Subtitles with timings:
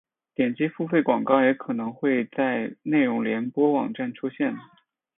[0.33, 4.57] 点击付费广告也可能会在内容联播网站出现。